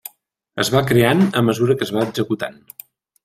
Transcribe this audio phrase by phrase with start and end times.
[0.63, 2.57] Es va creant a mesura que es va executant.